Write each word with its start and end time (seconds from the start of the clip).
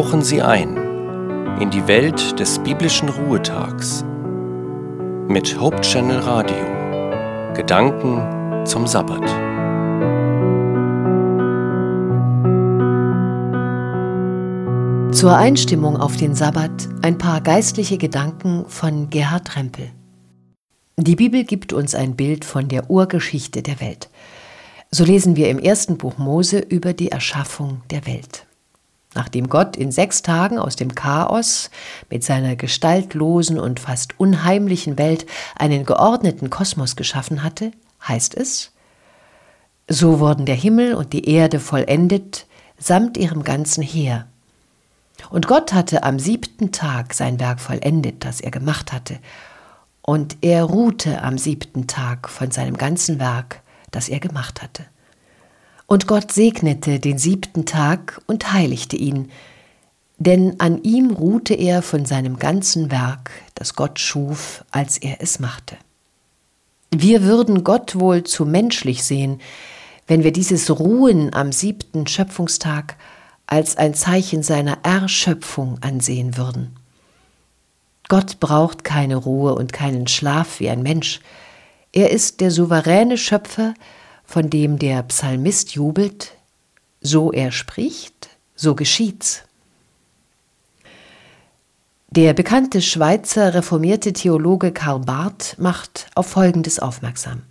tauchen 0.00 0.22
Sie 0.22 0.40
ein 0.40 0.78
in 1.60 1.68
die 1.68 1.86
Welt 1.86 2.40
des 2.40 2.58
biblischen 2.60 3.10
Ruhetags 3.10 4.02
mit 5.28 5.60
Hope 5.60 5.78
Channel 5.82 6.20
Radio. 6.20 7.52
Gedanken 7.54 8.64
zum 8.64 8.86
Sabbat. 8.86 9.28
Zur 15.14 15.36
Einstimmung 15.36 15.98
auf 15.98 16.16
den 16.16 16.34
Sabbat 16.34 16.88
ein 17.02 17.18
paar 17.18 17.42
geistliche 17.42 17.98
Gedanken 17.98 18.64
von 18.68 19.10
Gerhard 19.10 19.54
Rempel. 19.54 19.90
Die 20.96 21.16
Bibel 21.16 21.44
gibt 21.44 21.74
uns 21.74 21.94
ein 21.94 22.16
Bild 22.16 22.46
von 22.46 22.68
der 22.68 22.88
Urgeschichte 22.88 23.62
der 23.62 23.82
Welt. 23.82 24.08
So 24.90 25.04
lesen 25.04 25.36
wir 25.36 25.50
im 25.50 25.58
ersten 25.58 25.98
Buch 25.98 26.16
Mose 26.16 26.58
über 26.58 26.94
die 26.94 27.10
Erschaffung 27.10 27.82
der 27.90 28.06
Welt. 28.06 28.46
Nachdem 29.14 29.48
Gott 29.48 29.76
in 29.76 29.90
sechs 29.90 30.22
Tagen 30.22 30.58
aus 30.58 30.76
dem 30.76 30.94
Chaos 30.94 31.70
mit 32.10 32.22
seiner 32.22 32.54
gestaltlosen 32.54 33.58
und 33.58 33.80
fast 33.80 34.18
unheimlichen 34.20 34.98
Welt 34.98 35.26
einen 35.56 35.84
geordneten 35.84 36.48
Kosmos 36.48 36.94
geschaffen 36.94 37.42
hatte, 37.42 37.72
heißt 38.06 38.36
es, 38.36 38.72
so 39.88 40.20
wurden 40.20 40.46
der 40.46 40.54
Himmel 40.54 40.94
und 40.94 41.12
die 41.12 41.28
Erde 41.28 41.58
vollendet 41.58 42.46
samt 42.78 43.16
ihrem 43.16 43.42
ganzen 43.42 43.82
Heer. 43.82 44.26
Und 45.28 45.48
Gott 45.48 45.72
hatte 45.72 46.04
am 46.04 46.20
siebten 46.20 46.70
Tag 46.70 47.12
sein 47.12 47.40
Werk 47.40 47.60
vollendet, 47.60 48.24
das 48.24 48.40
er 48.40 48.52
gemacht 48.52 48.92
hatte, 48.92 49.18
und 50.02 50.38
er 50.40 50.64
ruhte 50.64 51.22
am 51.22 51.36
siebten 51.36 51.86
Tag 51.88 52.28
von 52.28 52.52
seinem 52.52 52.76
ganzen 52.76 53.18
Werk, 53.18 53.60
das 53.90 54.08
er 54.08 54.20
gemacht 54.20 54.62
hatte. 54.62 54.86
Und 55.92 56.06
Gott 56.06 56.30
segnete 56.30 57.00
den 57.00 57.18
siebten 57.18 57.66
Tag 57.66 58.22
und 58.28 58.52
heiligte 58.52 58.94
ihn, 58.94 59.28
denn 60.18 60.60
an 60.60 60.84
ihm 60.84 61.10
ruhte 61.10 61.52
er 61.54 61.82
von 61.82 62.04
seinem 62.04 62.38
ganzen 62.38 62.92
Werk, 62.92 63.32
das 63.56 63.74
Gott 63.74 63.98
schuf, 63.98 64.64
als 64.70 64.98
er 64.98 65.20
es 65.20 65.40
machte. 65.40 65.76
Wir 66.92 67.24
würden 67.24 67.64
Gott 67.64 67.98
wohl 67.98 68.22
zu 68.22 68.46
menschlich 68.46 69.02
sehen, 69.02 69.40
wenn 70.06 70.22
wir 70.22 70.30
dieses 70.30 70.70
Ruhen 70.70 71.34
am 71.34 71.50
siebten 71.50 72.06
Schöpfungstag 72.06 72.94
als 73.48 73.76
ein 73.76 73.92
Zeichen 73.94 74.44
seiner 74.44 74.78
Erschöpfung 74.84 75.78
ansehen 75.80 76.36
würden. 76.36 76.76
Gott 78.08 78.38
braucht 78.38 78.84
keine 78.84 79.16
Ruhe 79.16 79.56
und 79.56 79.72
keinen 79.72 80.06
Schlaf 80.06 80.60
wie 80.60 80.70
ein 80.70 80.84
Mensch. 80.84 81.18
Er 81.90 82.12
ist 82.12 82.40
der 82.40 82.52
souveräne 82.52 83.18
Schöpfer, 83.18 83.74
von 84.30 84.48
dem 84.48 84.78
der 84.78 85.02
Psalmist 85.02 85.72
jubelt, 85.72 86.36
so 87.00 87.32
er 87.32 87.50
spricht, 87.50 88.28
so 88.54 88.76
geschieht's. 88.76 89.42
Der 92.10 92.32
bekannte 92.32 92.80
Schweizer 92.80 93.54
reformierte 93.54 94.12
Theologe 94.12 94.70
Karl 94.70 95.00
Barth 95.00 95.56
macht 95.58 96.06
auf 96.14 96.28
Folgendes 96.28 96.78
aufmerksam. 96.78 97.42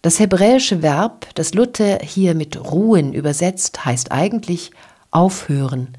Das 0.00 0.18
hebräische 0.18 0.80
Verb, 0.80 1.26
das 1.34 1.52
Luther 1.52 1.98
hier 2.02 2.34
mit 2.34 2.56
ruhen 2.58 3.12
übersetzt, 3.12 3.84
heißt 3.84 4.10
eigentlich 4.10 4.70
aufhören. 5.10 5.98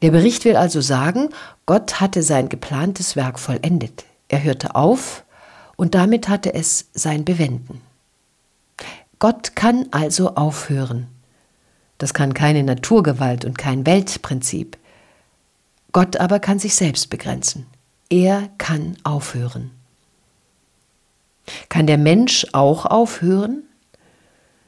Der 0.00 0.12
Bericht 0.12 0.44
will 0.44 0.54
also 0.54 0.80
sagen, 0.80 1.30
Gott 1.66 2.00
hatte 2.00 2.22
sein 2.22 2.48
geplantes 2.48 3.16
Werk 3.16 3.40
vollendet. 3.40 4.04
Er 4.28 4.44
hörte 4.44 4.76
auf 4.76 5.24
und 5.74 5.96
damit 5.96 6.28
hatte 6.28 6.54
es 6.54 6.90
sein 6.94 7.24
Bewenden. 7.24 7.80
Gott 9.24 9.56
kann 9.56 9.86
also 9.90 10.34
aufhören. 10.34 11.06
Das 11.96 12.12
kann 12.12 12.34
keine 12.34 12.62
Naturgewalt 12.62 13.46
und 13.46 13.56
kein 13.56 13.86
Weltprinzip. 13.86 14.76
Gott 15.92 16.18
aber 16.18 16.40
kann 16.40 16.58
sich 16.58 16.74
selbst 16.74 17.08
begrenzen. 17.08 17.64
Er 18.10 18.50
kann 18.58 18.98
aufhören. 19.02 19.70
Kann 21.70 21.86
der 21.86 21.96
Mensch 21.96 22.46
auch 22.52 22.84
aufhören? 22.84 23.62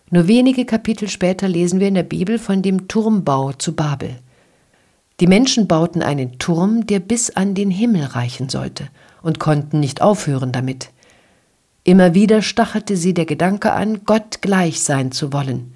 Nur 0.08 0.26
wenige 0.26 0.64
Kapitel 0.64 1.10
später 1.10 1.48
lesen 1.48 1.78
wir 1.78 1.88
in 1.88 1.94
der 1.94 2.02
Bibel 2.02 2.38
von 2.38 2.62
dem 2.62 2.88
Turmbau 2.88 3.52
zu 3.52 3.76
Babel. 3.76 4.20
Die 5.20 5.26
Menschen 5.26 5.68
bauten 5.68 6.00
einen 6.00 6.38
Turm, 6.38 6.86
der 6.86 7.00
bis 7.00 7.28
an 7.28 7.54
den 7.54 7.70
Himmel 7.70 8.04
reichen 8.04 8.48
sollte, 8.48 8.88
und 9.20 9.38
konnten 9.38 9.80
nicht 9.80 10.00
aufhören 10.00 10.52
damit. 10.52 10.88
Immer 11.86 12.14
wieder 12.14 12.42
stachelte 12.42 12.96
sie 12.96 13.14
der 13.14 13.26
Gedanke 13.26 13.70
an, 13.70 14.00
Gott 14.04 14.42
gleich 14.42 14.82
sein 14.82 15.12
zu 15.12 15.32
wollen. 15.32 15.72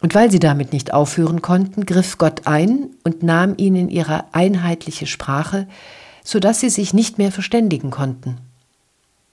Und 0.00 0.16
weil 0.16 0.28
sie 0.28 0.40
damit 0.40 0.72
nicht 0.72 0.92
aufhören 0.92 1.40
konnten, 1.40 1.86
griff 1.86 2.18
Gott 2.18 2.48
ein 2.48 2.90
und 3.04 3.22
nahm 3.22 3.54
ihnen 3.58 3.90
ihre 3.90 4.24
einheitliche 4.34 5.06
Sprache, 5.06 5.68
so 6.24 6.40
dass 6.40 6.58
sie 6.58 6.68
sich 6.68 6.94
nicht 6.94 7.16
mehr 7.16 7.30
verständigen 7.30 7.92
konnten. 7.92 8.38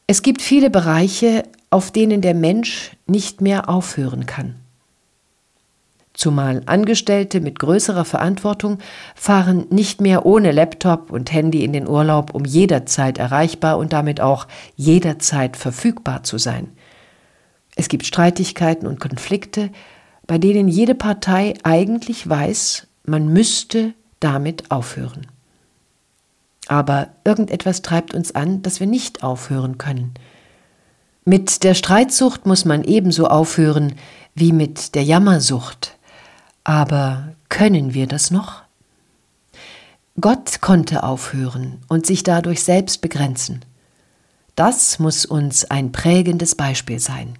Es 0.06 0.22
gibt 0.22 0.44
viele 0.44 0.70
Bereiche, 0.70 1.42
auf 1.72 1.90
denen 1.90 2.22
der 2.22 2.36
Mensch 2.36 2.92
nicht 3.08 3.42
mehr 3.42 3.68
aufhören 3.68 4.28
kann 4.28 4.53
zumal 6.16 6.64
Angestellte 6.66 7.42
mit 7.42 7.59
größerer 7.59 8.06
Verantwortung 8.06 8.80
fahren 9.16 9.66
nicht 9.70 10.02
mehr 10.02 10.26
ohne 10.26 10.52
Laptop 10.52 11.12
und 11.12 11.31
Handy 11.31 11.64
in 11.64 11.74
den 11.74 11.88
Urlaub, 11.88 12.34
um 12.34 12.46
jederzeit 12.46 13.18
erreichbar 13.18 13.78
und 13.78 13.94
damit 13.94 14.22
auch 14.22 14.48
jederzeit 14.76 15.58
verfügbar 15.58 16.24
zu 16.24 16.38
sein. 16.38 16.70
Es 17.76 17.90
gibt 17.90 18.06
Streitigkeiten 18.06 18.88
und 18.88 19.00
Konflikte, 19.00 19.70
bei 20.28 20.38
denen 20.38 20.68
jede 20.68 20.96
Partei 20.96 21.53
eigentlich 21.64 22.28
weiß, 22.28 22.88
man 23.06 23.28
müsste 23.32 23.94
damit 24.20 24.72
aufhören. 24.72 25.28
Aber 26.68 27.09
irgendetwas 27.24 27.82
treibt 27.82 28.14
uns 28.16 28.34
an, 28.34 28.62
dass 28.64 28.80
wir 28.80 28.88
nicht 28.88 29.24
aufhören 29.24 29.78
können. 29.78 30.14
Mit 31.26 31.64
der 31.64 31.74
Streitsucht 31.74 32.46
muss 32.46 32.66
man 32.66 32.84
ebenso 32.84 33.28
aufhören 33.28 33.94
wie 34.34 34.52
mit 34.52 34.96
der 34.96 35.03
Jammersucht. 35.03 35.94
Aber 36.66 37.36
können 37.48 37.94
wir 37.94 38.08
das 38.08 38.31
noch? 38.31 38.64
Gott 40.20 40.62
konnte 40.62 41.03
aufhören 41.03 41.80
und 41.88 42.06
sich 42.06 42.24
dadurch 42.24 42.64
selbst 42.64 43.02
begrenzen. 43.02 43.64
Das 44.56 45.00
muss 45.00 45.26
uns 45.26 45.66
ein 45.66 45.92
prägendes 45.92 46.56
Beispiel 46.56 47.00
sein. 47.00 47.38